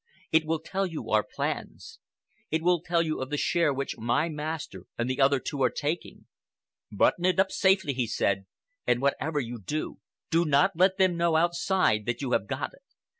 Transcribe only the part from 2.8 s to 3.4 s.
tell you of the